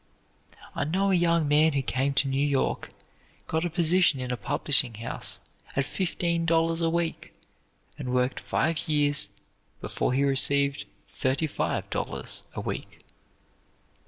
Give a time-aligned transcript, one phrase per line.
[0.73, 2.89] I know a young man who came to New York,
[3.47, 5.39] got a position in a publishing house
[5.75, 7.35] at fifteen dollars a week,
[7.99, 9.29] and worked five years
[9.79, 13.01] before he received thirty five dollars a week.